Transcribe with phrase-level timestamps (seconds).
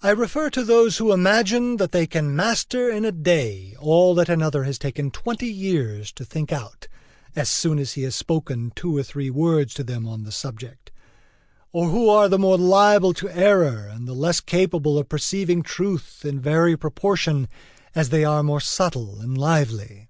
[0.00, 4.30] I refer to those who imagine that they can master in a day all that
[4.30, 6.88] another has taken twenty years to think out,
[7.36, 10.90] as soon as he has spoken two or three words to them on the subject;
[11.70, 16.24] or who are the more liable to error and the less capable of perceiving truth
[16.24, 17.46] in very proportion
[17.94, 20.08] as they are more subtle and lively.